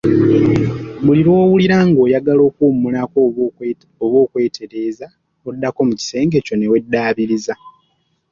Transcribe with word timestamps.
Buli 1.05 1.21
lw‘owulira 1.27 1.77
ng‘oyagala 1.87 2.41
okuwummulako 2.49 3.17
oba 4.03 4.17
okwetereza 4.25 5.07
oddako 5.47 5.79
mu 5.87 5.93
kisenge 5.99 6.37
kyo 6.45 6.53
ne 6.57 6.67
weddabiriza. 6.71 7.53